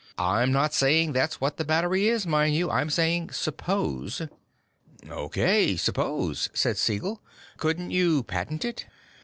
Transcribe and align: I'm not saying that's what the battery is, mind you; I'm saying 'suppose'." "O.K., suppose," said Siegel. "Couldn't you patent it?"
I'm 0.17 0.51
not 0.51 0.73
saying 0.73 1.13
that's 1.13 1.39
what 1.39 1.57
the 1.57 1.63
battery 1.63 2.07
is, 2.07 2.25
mind 2.25 2.55
you; 2.55 2.71
I'm 2.71 2.89
saying 2.89 3.29
'suppose'." 3.33 4.23
"O.K., 5.07 5.77
suppose," 5.77 6.49
said 6.55 6.79
Siegel. 6.79 7.21
"Couldn't 7.57 7.91
you 7.91 8.23
patent 8.23 8.65
it?" 8.65 8.87